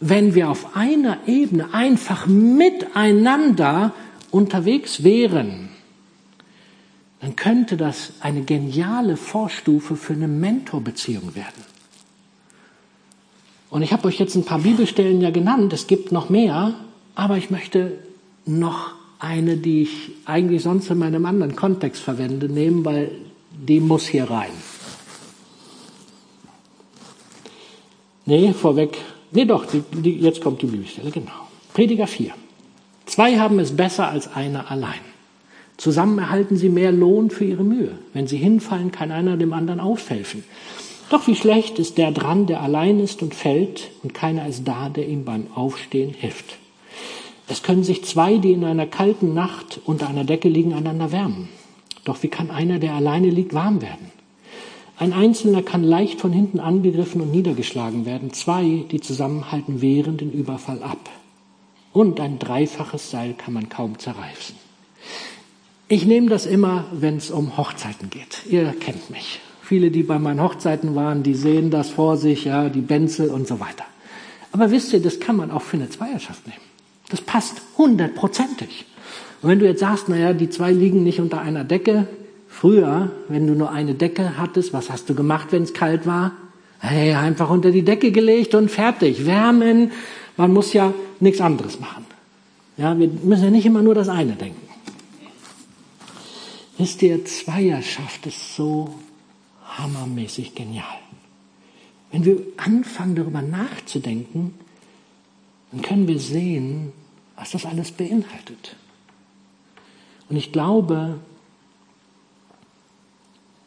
[0.00, 3.92] wenn wir auf einer Ebene einfach miteinander
[4.32, 5.68] unterwegs wären,
[7.20, 11.62] dann könnte das eine geniale Vorstufe für eine Mentorbeziehung werden.
[13.70, 16.74] Und ich habe euch jetzt ein paar Bibelstellen ja genannt, es gibt noch mehr,
[17.14, 17.92] aber ich möchte
[18.44, 23.12] noch eine, die ich eigentlich sonst in meinem anderen Kontext verwende, nehmen, weil
[23.52, 24.50] die muss hier rein.
[28.26, 28.98] Nee, vorweg.
[29.30, 31.48] Nee, doch, die, die, jetzt kommt die Bibelstelle, genau.
[31.72, 32.32] Prediger 4.
[33.06, 35.00] Zwei haben es besser als einer allein.
[35.76, 37.98] Zusammen erhalten sie mehr Lohn für ihre Mühe.
[38.12, 40.42] Wenn sie hinfallen, kann einer dem anderen aufhelfen.
[41.08, 44.88] Doch wie schlecht ist der dran, der allein ist und fällt, und keiner ist da,
[44.88, 46.56] der ihm beim Aufstehen hilft.
[47.46, 51.48] Es können sich zwei, die in einer kalten Nacht unter einer Decke liegen, einander wärmen.
[52.04, 54.10] Doch wie kann einer, der alleine liegt, warm werden?
[54.98, 58.32] Ein Einzelner kann leicht von hinten angegriffen und niedergeschlagen werden.
[58.32, 61.10] Zwei, die zusammenhalten, wehren den Überfall ab.
[61.92, 64.56] Und ein dreifaches Seil kann man kaum zerreißen.
[65.88, 68.46] Ich nehme das immer, wenn es um Hochzeiten geht.
[68.48, 69.40] Ihr kennt mich.
[69.62, 73.46] Viele, die bei meinen Hochzeiten waren, die sehen das vor sich, ja, die Benzel und
[73.46, 73.84] so weiter.
[74.52, 76.60] Aber wisst ihr, das kann man auch für eine Zweierschaft nehmen.
[77.10, 78.86] Das passt hundertprozentig.
[79.42, 82.08] Und wenn du jetzt sagst, naja, die zwei liegen nicht unter einer Decke,
[82.56, 86.32] früher, wenn du nur eine Decke hattest, was hast du gemacht, wenn es kalt war?
[86.78, 89.26] Hey, einfach unter die Decke gelegt und fertig.
[89.26, 89.92] Wärmen.
[90.36, 92.06] Man muss ja nichts anderes machen.
[92.76, 94.68] Ja, wir müssen ja nicht immer nur das eine denken.
[96.78, 98.94] Wisst ihr, Zweierschaft ist so
[99.64, 100.84] hammermäßig genial.
[102.10, 104.54] Wenn wir anfangen, darüber nachzudenken,
[105.72, 106.92] dann können wir sehen,
[107.34, 108.76] was das alles beinhaltet.
[110.28, 111.18] Und ich glaube,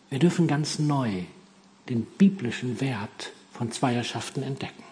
[0.09, 1.23] wir dürfen ganz neu
[1.89, 4.83] den biblischen Wert von Zweierschaften entdecken.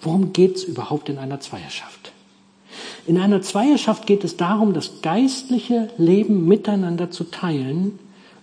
[0.00, 2.12] Worum geht es überhaupt in einer Zweierschaft?
[3.06, 7.98] In einer Zweierschaft geht es darum, das geistliche Leben miteinander zu teilen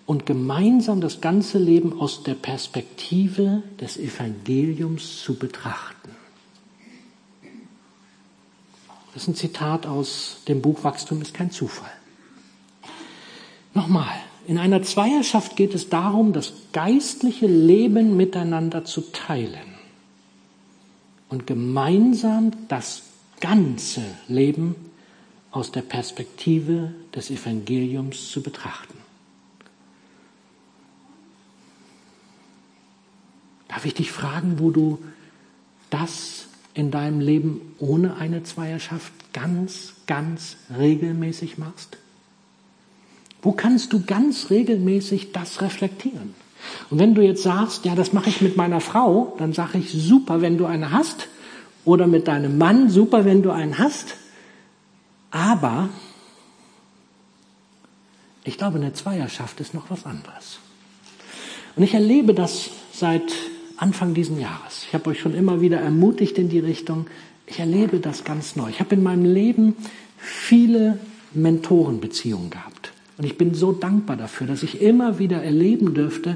[0.05, 6.11] und gemeinsam das ganze Leben aus der Perspektive des Evangeliums zu betrachten.
[9.13, 11.91] Das ist ein Zitat aus dem Buch Wachstum ist kein Zufall.
[13.73, 14.13] Nochmal,
[14.47, 19.75] in einer Zweierschaft geht es darum, das geistliche Leben miteinander zu teilen
[21.29, 23.03] und gemeinsam das
[23.39, 24.75] ganze Leben
[25.51, 28.97] aus der Perspektive des Evangeliums zu betrachten.
[33.67, 34.99] Darf ich dich fragen, wo du
[35.89, 41.97] das in deinem Leben ohne eine Zweierschaft ganz, ganz regelmäßig machst?
[43.45, 46.33] Wo kannst du ganz regelmäßig das reflektieren?
[46.89, 49.91] Und wenn du jetzt sagst, ja, das mache ich mit meiner Frau, dann sage ich,
[49.91, 51.27] super, wenn du eine hast.
[51.85, 54.15] Oder mit deinem Mann, super, wenn du einen hast.
[55.29, 55.89] Aber
[58.43, 60.57] ich glaube, eine Zweierschaft ist noch was anderes.
[61.75, 63.31] Und ich erlebe das seit
[63.77, 64.85] Anfang dieses Jahres.
[64.87, 67.05] Ich habe euch schon immer wieder ermutigt in die Richtung.
[67.45, 68.69] Ich erlebe das ganz neu.
[68.69, 69.75] Ich habe in meinem Leben
[70.17, 70.97] viele
[71.35, 72.94] Mentorenbeziehungen gehabt.
[73.17, 76.35] Und ich bin so dankbar dafür, dass ich immer wieder erleben dürfte,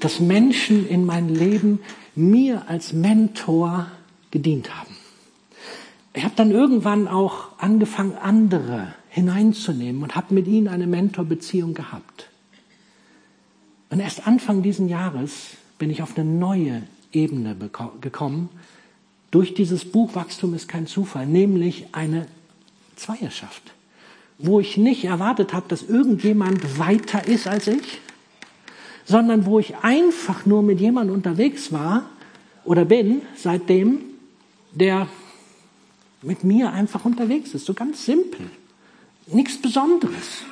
[0.00, 1.80] dass Menschen in meinem Leben
[2.14, 3.86] mir als Mentor
[4.30, 4.94] gedient haben.
[6.14, 12.30] Ich habe dann irgendwann auch angefangen, andere hineinzunehmen und habe mit ihnen eine Mentorbeziehung gehabt.
[13.90, 17.56] Und erst Anfang dieses Jahres bin ich auf eine neue Ebene
[18.00, 18.48] gekommen
[19.30, 22.26] durch dieses Buch Wachstum ist kein Zufall, nämlich eine
[22.94, 23.74] Zweierschaft,
[24.38, 28.00] wo ich nicht erwartet habe, dass irgendjemand weiter ist als ich,
[29.04, 32.10] sondern wo ich einfach nur mit jemandem unterwegs war
[32.64, 34.00] oder bin seitdem,
[34.72, 35.08] der
[36.22, 37.66] mit mir einfach unterwegs ist.
[37.66, 38.50] So ganz simpel.
[39.26, 40.42] Nichts Besonderes.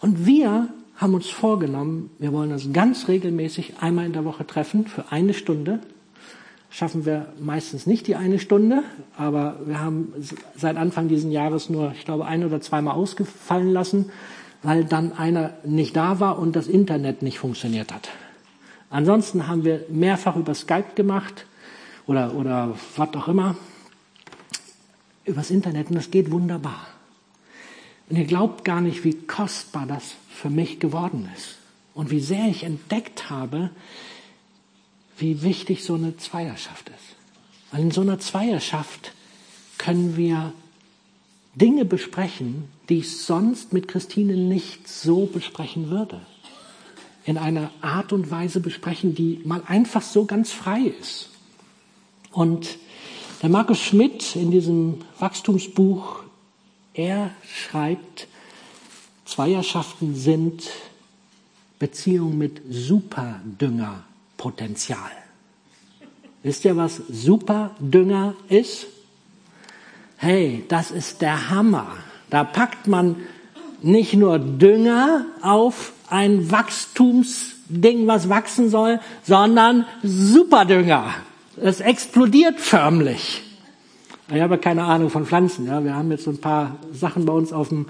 [0.00, 4.86] Und wir haben uns vorgenommen, wir wollen uns ganz regelmäßig einmal in der Woche treffen
[4.86, 5.80] für eine Stunde.
[6.72, 8.82] Schaffen wir meistens nicht die eine Stunde,
[9.18, 10.14] aber wir haben
[10.56, 14.10] seit Anfang dieses Jahres nur, ich glaube, ein oder zweimal ausgefallen lassen,
[14.62, 18.08] weil dann einer nicht da war und das Internet nicht funktioniert hat.
[18.88, 21.44] Ansonsten haben wir mehrfach über Skype gemacht
[22.06, 23.56] oder, oder was auch immer
[25.24, 26.86] übers Internet und das geht wunderbar.
[28.08, 31.58] Und ihr glaubt gar nicht, wie kostbar das für mich geworden ist
[31.94, 33.70] und wie sehr ich entdeckt habe,
[35.22, 37.16] wie wichtig so eine Zweierschaft ist.
[37.70, 39.12] Weil in so einer Zweierschaft
[39.78, 40.52] können wir
[41.54, 46.20] Dinge besprechen, die ich sonst mit Christine nicht so besprechen würde.
[47.24, 51.30] In einer Art und Weise besprechen, die mal einfach so ganz frei ist.
[52.32, 52.78] Und
[53.42, 56.22] der Markus Schmidt in diesem Wachstumsbuch,
[56.94, 58.26] er schreibt,
[59.24, 60.68] Zweierschaften sind
[61.78, 62.60] Beziehungen mit
[64.42, 64.98] Superdüngerpotenzial.
[66.42, 68.86] Wisst ihr, was Superdünger ist?
[70.16, 71.86] Hey, das ist der Hammer.
[72.30, 73.16] Da packt man
[73.80, 81.14] nicht nur Dünger auf ein Wachstumsding, was wachsen soll, sondern Superdünger.
[81.56, 83.42] Es explodiert förmlich.
[84.32, 85.66] Ich habe keine Ahnung von Pflanzen.
[85.66, 85.84] Ja.
[85.84, 87.86] Wir haben jetzt so ein paar Sachen bei uns auf dem,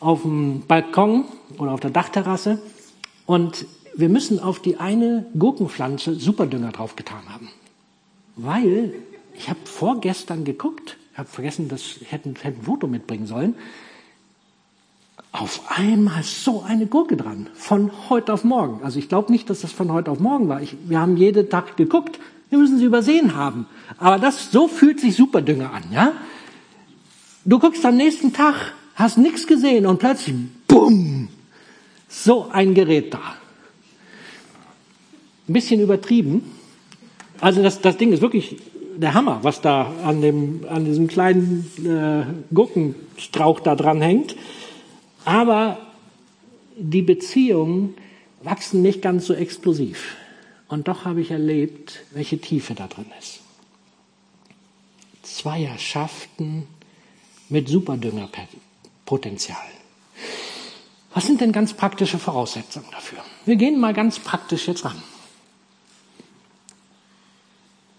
[0.00, 1.24] auf dem Balkon
[1.58, 2.60] oder auf der Dachterrasse.
[3.26, 7.48] Und wir müssen auf die eine Gurkenpflanze Superdünger draufgetan haben.
[8.36, 8.94] Weil
[9.36, 13.54] ich habe vorgestern geguckt, habe vergessen, dass ich hätte, hätte ein Foto mitbringen sollen.
[15.30, 18.84] Auf einmal so eine Gurke dran, von heute auf morgen.
[18.84, 20.60] Also ich glaube nicht, dass das von heute auf morgen war.
[20.62, 22.18] Ich, wir haben jeden Tag geguckt,
[22.50, 23.66] wir müssen sie übersehen haben.
[23.98, 26.12] Aber das, so fühlt sich Superdünger an, ja?
[27.44, 28.54] Du guckst am nächsten Tag,
[28.94, 30.34] hast nichts gesehen und plötzlich,
[30.66, 31.28] bumm,
[32.08, 33.34] so ein Gerät da.
[35.48, 36.52] Ein bisschen übertrieben.
[37.40, 38.56] Also das, das Ding ist wirklich
[38.96, 44.36] der Hammer, was da an, dem, an diesem kleinen äh, Gurkenstrauch da dran hängt.
[45.24, 45.78] Aber
[46.76, 47.94] die Beziehungen
[48.42, 50.16] wachsen nicht ganz so explosiv.
[50.68, 53.40] Und doch habe ich erlebt, welche Tiefe da drin ist.
[55.22, 56.66] Zweierschaften
[57.48, 59.56] mit Superdüngerpotenzial.
[61.12, 63.18] Was sind denn ganz praktische Voraussetzungen dafür?
[63.44, 65.00] Wir gehen mal ganz praktisch jetzt ran.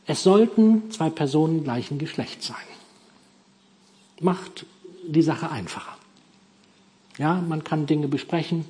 [0.07, 2.57] Es sollten zwei Personen gleichen Geschlechts sein.
[4.19, 4.65] Macht
[5.07, 5.97] die Sache einfacher.
[7.17, 8.65] Ja, man kann Dinge besprechen,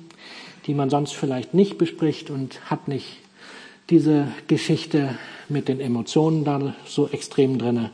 [0.66, 3.18] die man sonst vielleicht nicht bespricht und hat nicht
[3.90, 5.18] diese Geschichte
[5.48, 7.90] mit den Emotionen da so extrem drinne.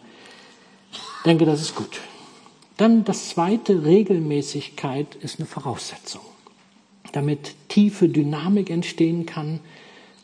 [0.93, 2.01] Ich denke, das ist gut.
[2.77, 6.23] Dann das zweite, Regelmäßigkeit ist eine Voraussetzung.
[7.13, 9.61] Damit tiefe Dynamik entstehen kann,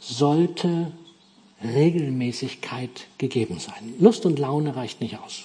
[0.00, 0.92] sollte
[1.62, 3.94] Regelmäßigkeit gegeben sein.
[3.98, 5.44] Lust und Laune reicht nicht aus.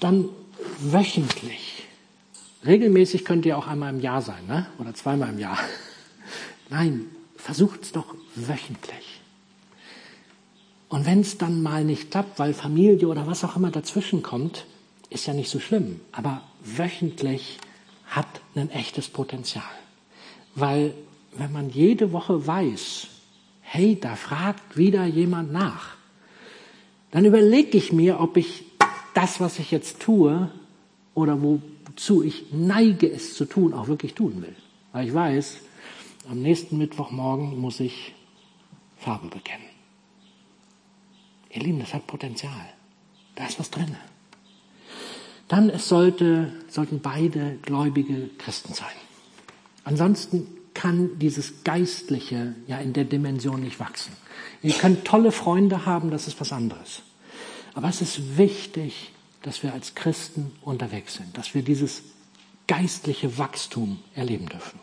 [0.00, 0.28] Dann
[0.80, 1.84] wöchentlich.
[2.64, 4.66] Regelmäßig könnt ihr auch einmal im Jahr sein, ne?
[4.78, 5.58] oder zweimal im Jahr.
[6.68, 9.20] Nein, versucht es doch wöchentlich.
[10.88, 14.66] Und wenn es dann mal nicht klappt, weil Familie oder was auch immer dazwischen kommt,
[15.10, 17.58] ist ja nicht so schlimm, aber wöchentlich
[18.06, 19.64] hat ein echtes Potenzial.
[20.54, 20.94] Weil
[21.32, 23.08] wenn man jede Woche weiß,
[23.68, 25.96] hey, da fragt wieder jemand nach,
[27.10, 28.64] dann überlege ich mir, ob ich
[29.14, 30.50] das, was ich jetzt tue
[31.14, 34.54] oder wozu ich neige es zu tun, auch wirklich tun will.
[34.92, 35.58] Weil ich weiß,
[36.30, 38.14] am nächsten Mittwochmorgen muss ich
[38.98, 39.66] Farbe bekennen.
[41.50, 42.72] Ihr Lieben, das hat Potenzial.
[43.34, 43.96] Da ist was drin.
[45.48, 48.88] Dann es sollte, sollten beide gläubige Christen sein.
[49.84, 54.12] Ansonsten kann dieses Geistliche ja in der Dimension nicht wachsen.
[54.62, 57.00] Ihr könnt tolle Freunde haben, das ist was anderes.
[57.72, 59.10] Aber es ist wichtig,
[59.40, 62.02] dass wir als Christen unterwegs sind, dass wir dieses
[62.66, 64.78] geistliche Wachstum erleben dürfen.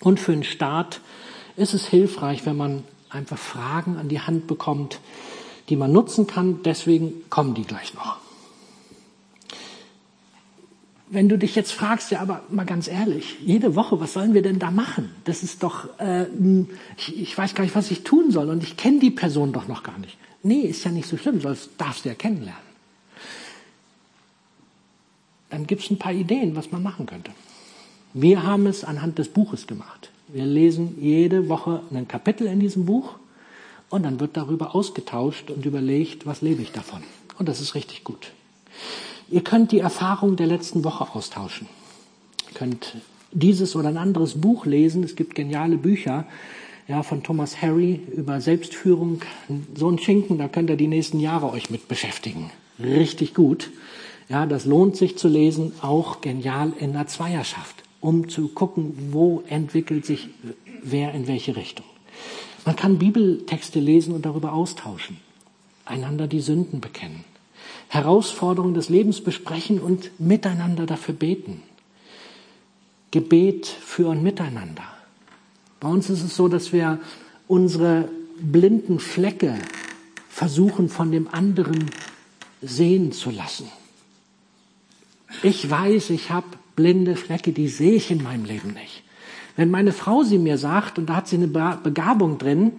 [0.00, 1.02] Und für einen Staat
[1.56, 4.98] ist es hilfreich, wenn man einfach Fragen an die Hand bekommt,
[5.68, 6.62] die man nutzen kann.
[6.62, 8.16] Deswegen kommen die gleich noch.
[11.12, 14.40] Wenn du dich jetzt fragst, ja, aber mal ganz ehrlich, jede Woche, was sollen wir
[14.40, 15.10] denn da machen?
[15.24, 16.24] Das ist doch, äh,
[16.96, 19.68] ich, ich weiß gar nicht, was ich tun soll und ich kenne die Person doch
[19.68, 20.16] noch gar nicht.
[20.42, 22.62] Nee, ist ja nicht so schlimm, sonst darfst du ja kennenlernen.
[25.50, 27.30] Dann gibt es ein paar Ideen, was man machen könnte.
[28.14, 30.10] Wir haben es anhand des Buches gemacht.
[30.28, 33.16] Wir lesen jede Woche ein Kapitel in diesem Buch
[33.90, 37.02] und dann wird darüber ausgetauscht und überlegt, was lebe ich davon.
[37.38, 38.32] Und das ist richtig gut.
[39.32, 41.66] Ihr könnt die Erfahrung der letzten Woche austauschen.
[42.50, 42.96] Ihr könnt
[43.32, 45.02] dieses oder ein anderes Buch lesen.
[45.02, 46.26] Es gibt geniale Bücher
[46.86, 49.22] ja, von Thomas Harry über Selbstführung.
[49.74, 52.50] So ein Schinken, da könnt ihr die nächsten Jahre euch mit beschäftigen.
[52.78, 53.70] Richtig gut.
[54.28, 59.42] Ja, das lohnt sich zu lesen, auch genial in der Zweierschaft, um zu gucken, wo
[59.48, 60.28] entwickelt sich
[60.82, 61.86] wer in welche Richtung.
[62.66, 65.16] Man kann Bibeltexte lesen und darüber austauschen,
[65.86, 67.24] einander die Sünden bekennen.
[67.92, 71.62] Herausforderungen des Lebens besprechen und miteinander dafür beten.
[73.10, 74.84] Gebet für und miteinander.
[75.78, 77.00] Bei uns ist es so, dass wir
[77.48, 78.08] unsere
[78.40, 79.58] blinden Flecke
[80.30, 81.90] versuchen von dem anderen
[82.62, 83.70] sehen zu lassen.
[85.42, 89.02] Ich weiß, ich habe blinde Flecke, die sehe ich in meinem Leben nicht.
[89.54, 92.72] Wenn meine Frau sie mir sagt und da hat sie eine Begabung drin,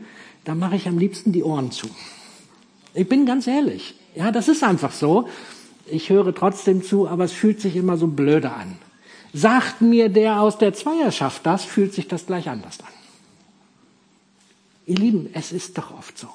[0.43, 1.87] dann mache ich am liebsten die Ohren zu.
[2.95, 3.93] Ich bin ganz ehrlich.
[4.15, 5.27] Ja, das ist einfach so.
[5.85, 8.77] Ich höre trotzdem zu, aber es fühlt sich immer so blöde an.
[9.33, 12.93] Sagt mir der aus der Zweierschaft das, fühlt sich das gleich anders an.
[14.85, 16.27] Ihr Lieben, es ist doch oft so.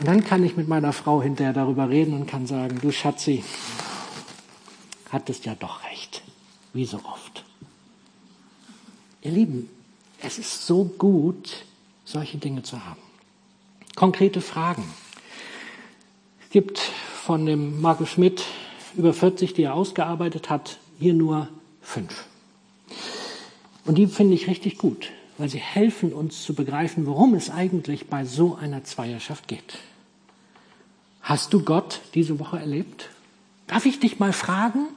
[0.00, 3.44] Und dann kann ich mit meiner Frau hinterher darüber reden und kann sagen, du Schatzi,
[5.10, 6.22] hattest ja doch recht,
[6.72, 7.44] wie so oft.
[9.22, 9.68] Ihr Lieben,
[10.20, 11.64] es ist so gut,
[12.04, 13.00] solche Dinge zu haben.
[13.94, 14.84] Konkrete Fragen.
[16.48, 18.42] Es gibt von dem Markus Schmidt
[18.96, 21.50] über 40, die er ausgearbeitet hat, hier nur
[21.82, 22.24] fünf.
[23.84, 28.06] Und die finde ich richtig gut, weil sie helfen uns zu begreifen, worum es eigentlich
[28.06, 29.76] bei so einer Zweierschaft geht.
[31.20, 33.10] Hast du Gott diese Woche erlebt?
[33.66, 34.88] Darf ich dich mal fragen,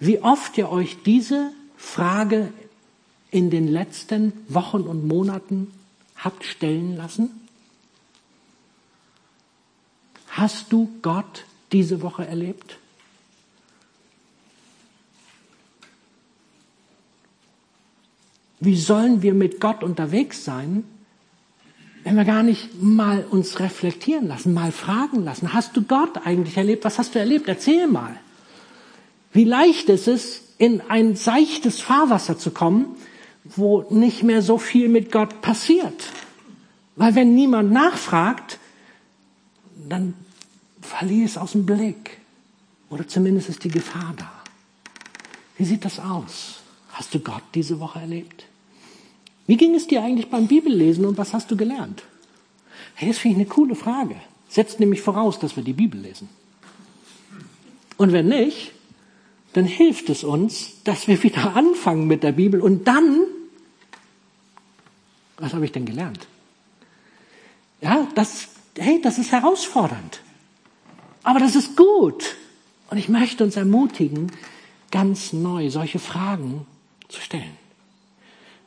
[0.00, 2.50] wie oft ihr euch diese Frage
[3.30, 5.70] in den letzten Wochen und Monaten
[6.16, 7.41] habt stellen lassen?
[10.32, 12.78] Hast du Gott diese Woche erlebt?
[18.60, 20.84] Wie sollen wir mit Gott unterwegs sein,
[22.04, 26.56] wenn wir gar nicht mal uns reflektieren lassen, mal fragen lassen, hast du Gott eigentlich
[26.56, 26.84] erlebt?
[26.84, 27.46] Was hast du erlebt?
[27.48, 28.16] Erzähl mal.
[29.32, 32.96] Wie leicht ist es, in ein seichtes Fahrwasser zu kommen,
[33.44, 36.04] wo nicht mehr so viel mit Gott passiert.
[36.96, 38.58] Weil wenn niemand nachfragt,
[39.88, 40.14] dann
[40.80, 42.18] verliere es aus dem Blick.
[42.90, 44.30] Oder zumindest ist die Gefahr da.
[45.56, 46.60] Wie sieht das aus?
[46.92, 48.44] Hast du Gott diese Woche erlebt?
[49.46, 52.02] Wie ging es dir eigentlich beim Bibellesen und was hast du gelernt?
[52.94, 54.16] Hey, das finde ich eine coole Frage.
[54.48, 56.28] Setzt nämlich voraus, dass wir die Bibel lesen.
[57.96, 58.72] Und wenn nicht,
[59.52, 63.20] dann hilft es uns, dass wir wieder anfangen mit der Bibel und dann,
[65.38, 66.26] was habe ich denn gelernt?
[67.80, 68.48] Ja, das,
[68.78, 70.20] hey, das ist herausfordernd.
[71.22, 72.36] Aber das ist gut.
[72.90, 74.32] Und ich möchte uns ermutigen,
[74.90, 76.66] ganz neu solche Fragen
[77.08, 77.56] zu stellen.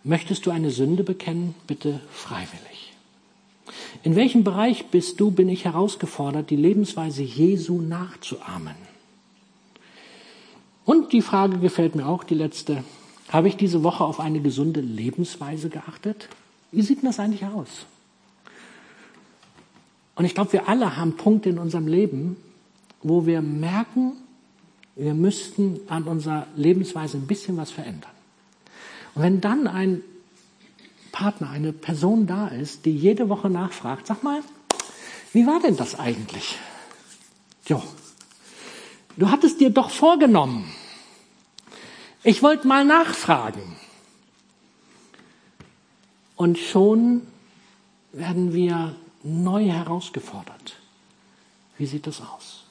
[0.03, 1.55] Möchtest du eine Sünde bekennen?
[1.67, 2.93] Bitte freiwillig.
[4.03, 8.75] In welchem Bereich bist du, bin ich herausgefordert, die Lebensweise Jesu nachzuahmen?
[10.85, 12.83] Und die Frage gefällt mir auch, die letzte.
[13.29, 16.29] Habe ich diese Woche auf eine gesunde Lebensweise geachtet?
[16.71, 17.87] Wie sieht denn das eigentlich aus?
[20.15, 22.37] Und ich glaube, wir alle haben Punkte in unserem Leben,
[23.03, 24.13] wo wir merken,
[24.95, 28.11] wir müssten an unserer Lebensweise ein bisschen was verändern.
[29.13, 30.01] Und wenn dann ein
[31.11, 34.41] Partner, eine Person da ist, die jede Woche nachfragt, sag mal,
[35.33, 36.57] wie war denn das eigentlich?
[37.67, 37.83] Jo,
[39.17, 40.65] du hattest dir doch vorgenommen.
[42.23, 43.75] Ich wollte mal nachfragen.
[46.35, 47.21] Und schon
[48.11, 48.95] werden wir
[49.25, 50.77] neu herausgefordert.
[51.77, 52.63] Wie sieht das aus?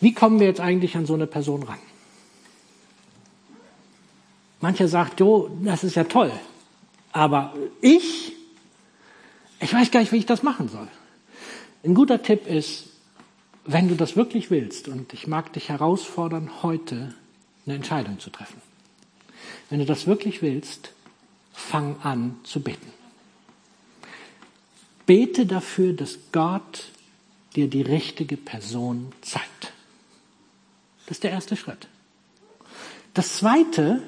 [0.00, 1.78] Wie kommen wir jetzt eigentlich an so eine Person ran?
[4.60, 6.32] Mancher sagt, jo, das ist ja toll.
[7.12, 8.32] Aber ich,
[9.60, 10.88] ich weiß gar nicht, wie ich das machen soll.
[11.82, 12.88] Ein guter Tipp ist,
[13.64, 17.14] wenn du das wirklich willst, und ich mag dich herausfordern, heute
[17.64, 18.60] eine Entscheidung zu treffen.
[19.70, 20.92] Wenn du das wirklich willst,
[21.52, 22.95] fang an zu beten.
[25.06, 26.86] Bete dafür, dass Gott
[27.54, 29.72] dir die richtige Person zeigt.
[31.06, 31.88] Das ist der erste Schritt.
[33.14, 34.02] Das zweite,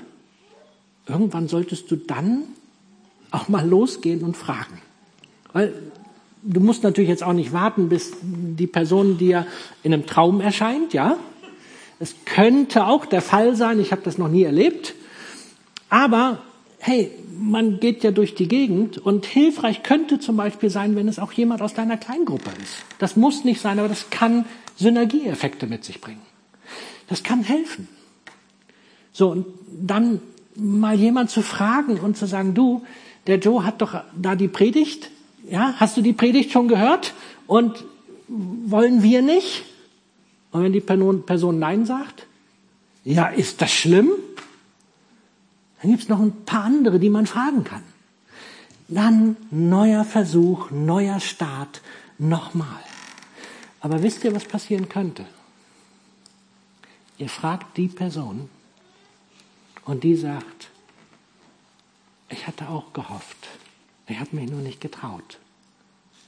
[1.06, 2.42] irgendwann solltest du dann
[3.30, 4.82] auch mal losgehen und fragen.
[5.52, 5.72] Weil
[6.42, 9.46] du musst natürlich jetzt auch nicht warten, bis die Person dir
[9.82, 11.16] in einem Traum erscheint, ja.
[12.00, 14.94] Es könnte auch der Fall sein, ich habe das noch nie erlebt.
[15.90, 16.42] Aber
[16.78, 21.18] hey, man geht ja durch die Gegend und hilfreich könnte zum Beispiel sein, wenn es
[21.18, 22.76] auch jemand aus deiner Kleingruppe ist.
[22.98, 24.44] Das muss nicht sein, aber das kann
[24.76, 26.22] Synergieeffekte mit sich bringen.
[27.08, 27.88] Das kann helfen.
[29.12, 29.46] So, und
[29.80, 30.20] dann
[30.54, 32.82] mal jemand zu fragen und zu sagen, du,
[33.26, 35.10] der Joe hat doch da die Predigt,
[35.48, 37.14] ja, hast du die Predigt schon gehört?
[37.46, 37.84] Und
[38.28, 39.64] wollen wir nicht?
[40.50, 42.26] Und wenn die Person Nein sagt,
[43.04, 44.10] ja, ist das schlimm?
[45.80, 47.82] Dann gibt es noch ein paar andere, die man fragen kann.
[48.88, 51.82] Dann neuer Versuch, neuer Start,
[52.18, 52.82] nochmal.
[53.80, 55.24] Aber wisst ihr, was passieren könnte?
[57.18, 58.48] Ihr fragt die Person
[59.84, 60.70] und die sagt,
[62.28, 63.48] ich hatte auch gehofft,
[64.06, 65.38] ich habe mich nur nicht getraut.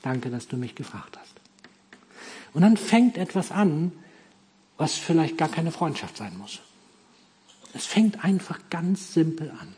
[0.02, 1.34] Danke, dass du mich gefragt hast.
[2.52, 3.92] Und dann fängt etwas an,
[4.76, 6.60] was vielleicht gar keine Freundschaft sein muss.
[7.74, 9.74] Es fängt einfach ganz simpel an.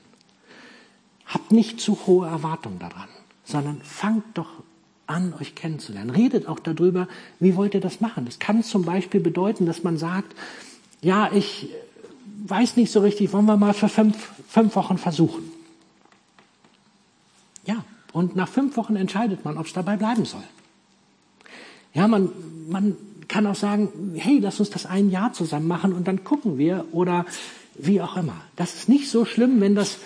[1.26, 3.08] Habt nicht zu hohe Erwartungen daran,
[3.44, 4.50] sondern fangt doch
[5.06, 6.10] an, euch kennenzulernen.
[6.10, 7.08] Redet auch darüber,
[7.40, 8.24] wie wollt ihr das machen.
[8.24, 10.34] Das kann zum Beispiel bedeuten, dass man sagt,
[11.00, 11.68] ja, ich
[12.44, 15.50] weiß nicht so richtig, wollen wir mal für fünf, fünf Wochen versuchen.
[17.66, 20.42] Ja, und nach fünf Wochen entscheidet man, ob es dabei bleiben soll.
[21.94, 22.30] Ja, man,
[22.68, 22.96] man
[23.28, 26.86] kann auch sagen, hey, lass uns das ein Jahr zusammen machen und dann gucken wir
[26.92, 27.26] oder
[27.74, 28.40] wie auch immer.
[28.56, 29.98] Das ist nicht so schlimm, wenn das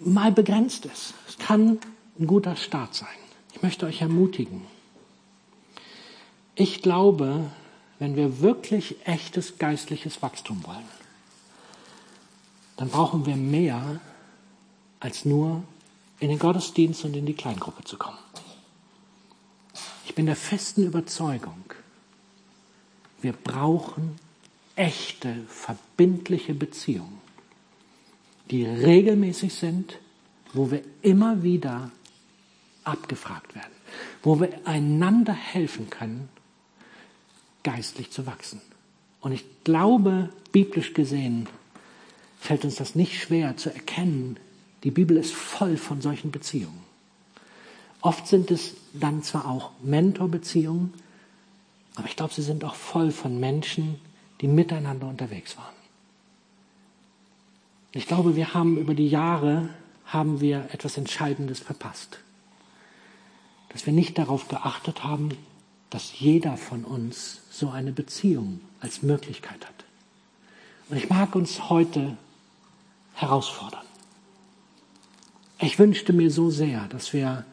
[0.00, 1.14] mal begrenzt ist.
[1.28, 1.78] Es kann
[2.18, 3.08] ein guter Start sein.
[3.54, 4.62] Ich möchte euch ermutigen.
[6.54, 7.50] Ich glaube,
[7.98, 10.84] wenn wir wirklich echtes geistliches Wachstum wollen,
[12.76, 14.00] dann brauchen wir mehr
[15.00, 15.62] als nur
[16.20, 18.18] in den Gottesdienst und in die Kleingruppe zu kommen.
[20.04, 21.64] Ich bin der festen Überzeugung,
[23.20, 24.18] wir brauchen
[24.76, 27.20] echte, verbindliche Beziehungen,
[28.50, 29.98] die regelmäßig sind,
[30.52, 31.90] wo wir immer wieder
[32.84, 33.72] abgefragt werden,
[34.22, 36.28] wo wir einander helfen können,
[37.64, 38.60] geistlich zu wachsen.
[39.20, 41.48] Und ich glaube, biblisch gesehen,
[42.38, 44.36] fällt uns das nicht schwer zu erkennen.
[44.84, 46.84] Die Bibel ist voll von solchen Beziehungen.
[48.02, 50.94] Oft sind es dann zwar auch Mentorbeziehungen,
[51.96, 53.98] aber ich glaube, sie sind auch voll von Menschen,
[54.40, 55.74] die miteinander unterwegs waren.
[57.92, 59.70] Ich glaube, wir haben über die Jahre
[60.06, 62.20] haben wir etwas Entscheidendes verpasst.
[63.70, 65.30] Dass wir nicht darauf geachtet haben,
[65.90, 69.84] dass jeder von uns so eine Beziehung als Möglichkeit hat.
[70.88, 72.16] Und ich mag uns heute
[73.14, 73.84] herausfordern.
[75.58, 77.44] Ich wünschte mir so sehr, dass wir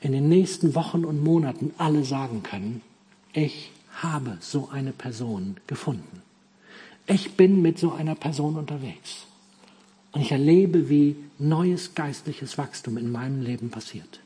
[0.00, 2.82] in den nächsten Wochen und Monaten alle sagen können,
[3.32, 3.72] ich
[4.02, 6.22] habe so eine Person gefunden.
[7.06, 9.26] Ich bin mit so einer Person unterwegs.
[10.12, 14.20] Und ich erlebe, wie neues geistliches Wachstum in meinem Leben passiert.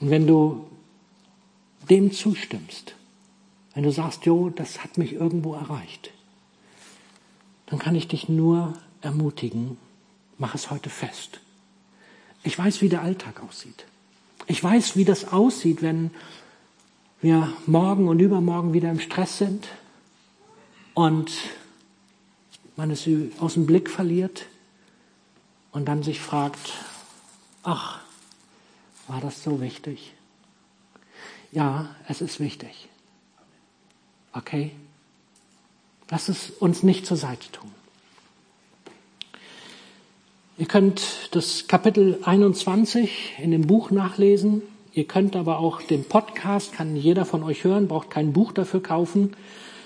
[0.00, 0.66] Und wenn du
[1.88, 2.94] dem zustimmst,
[3.74, 6.10] wenn du sagst, Jo, das hat mich irgendwo erreicht,
[7.66, 9.76] dann kann ich dich nur ermutigen,
[10.38, 11.40] mach es heute fest.
[12.42, 13.86] Ich weiß, wie der Alltag aussieht.
[14.46, 16.10] Ich weiß, wie das aussieht, wenn
[17.20, 19.66] wir morgen und übermorgen wieder im Stress sind
[20.94, 21.32] und
[22.76, 23.08] man es
[23.40, 24.46] aus dem Blick verliert
[25.72, 26.74] und dann sich fragt,
[27.64, 28.00] ach,
[29.08, 30.14] war das so wichtig?
[31.50, 32.88] Ja, es ist wichtig.
[34.32, 34.72] Okay?
[36.10, 37.72] Lass es uns nicht zur Seite tun.
[40.56, 44.62] Ihr könnt das Kapitel 21 in dem Buch nachlesen.
[44.98, 48.82] Ihr könnt aber auch den Podcast, kann jeder von euch hören, braucht kein Buch dafür
[48.82, 49.36] kaufen.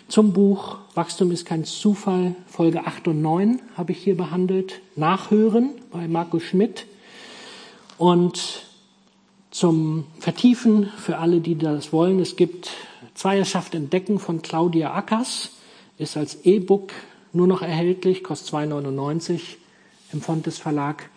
[0.08, 4.80] Zum Buch Wachstum ist kein Zufall, Folge 8 und 9 habe ich hier behandelt.
[4.96, 6.86] Nachhören bei Markus Schmidt.
[7.98, 8.62] Und
[9.50, 12.70] zum Vertiefen für alle, die das wollen, es gibt
[13.12, 15.50] Zweierschaft entdecken von Claudia Ackers,
[15.98, 16.94] ist als E-Book
[17.34, 19.40] nur noch erhältlich, kostet 2,99
[20.14, 21.10] im Fontes Verlag.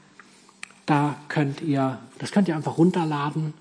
[0.86, 3.54] Da könnt ihr, das könnt ihr einfach runterladen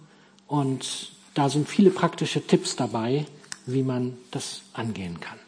[0.47, 3.27] und da sind viele praktische Tipps dabei,
[3.67, 5.39] wie man das angehen kann.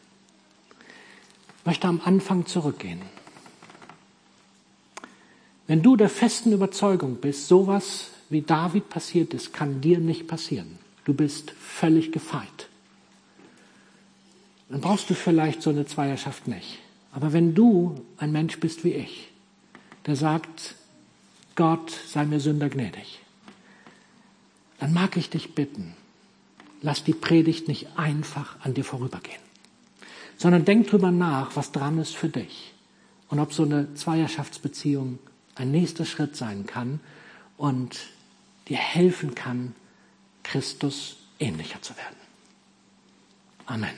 [1.61, 3.03] Ich möchte am Anfang zurückgehen.
[5.67, 10.79] Wenn du der festen Überzeugung bist, sowas wie David passiert ist, kann dir nicht passieren.
[11.05, 12.69] Du bist völlig gefeit.
[14.69, 16.79] Dann brauchst du vielleicht so eine Zweierschaft nicht.
[17.13, 19.29] Aber wenn du ein Mensch bist wie ich,
[20.07, 20.75] der sagt,
[21.55, 23.21] Gott sei mir Sünder gnädig,
[24.79, 25.95] dann mag ich dich bitten,
[26.83, 29.41] lass die Predigt nicht einfach an dir vorübergehen,
[30.37, 32.75] sondern denk drüber nach, was dran ist für dich
[33.29, 35.19] und ob so eine Zweierschaftsbeziehung
[35.55, 37.01] ein nächster Schritt sein kann
[37.57, 37.99] und
[38.69, 39.75] dir helfen kann,
[40.43, 42.17] Christus ähnlicher zu werden.
[43.67, 43.97] Amen.